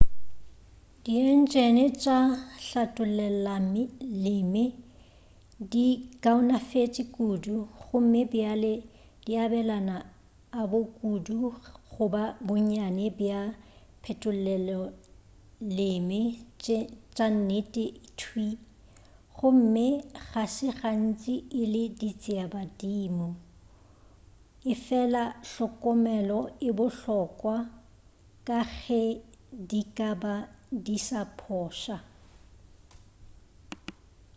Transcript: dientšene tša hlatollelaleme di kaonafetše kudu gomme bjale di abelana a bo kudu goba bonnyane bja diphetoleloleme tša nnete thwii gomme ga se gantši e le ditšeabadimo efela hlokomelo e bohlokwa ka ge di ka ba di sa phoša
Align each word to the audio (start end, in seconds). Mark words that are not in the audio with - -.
dientšene 1.05 1.85
tša 2.01 2.17
hlatollelaleme 2.65 4.65
di 5.71 5.87
kaonafetše 6.23 7.03
kudu 7.15 7.55
gomme 7.83 8.21
bjale 8.31 8.73
di 9.23 9.31
abelana 9.45 9.97
a 10.59 10.61
bo 10.69 10.79
kudu 10.97 11.37
goba 11.93 12.23
bonnyane 12.47 13.05
bja 13.19 13.39
diphetoleloleme 13.51 16.21
tša 17.15 17.25
nnete 17.35 17.85
thwii 18.19 18.55
gomme 19.37 19.87
ga 20.27 20.43
se 20.55 20.67
gantši 20.79 21.33
e 21.61 21.63
le 21.73 21.83
ditšeabadimo 21.99 23.27
efela 24.73 25.23
hlokomelo 25.49 26.39
e 26.67 26.69
bohlokwa 26.77 27.55
ka 28.47 28.59
ge 28.83 29.03
di 29.69 29.81
ka 29.97 30.11
ba 30.21 30.35
di 30.85 30.97
sa 31.07 31.21
phoša 31.37 31.97